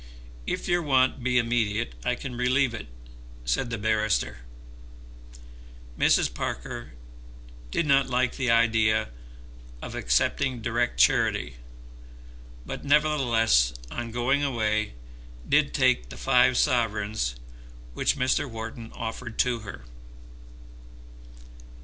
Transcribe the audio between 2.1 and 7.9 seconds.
can relieve it," said the barrister. Mrs. Parker did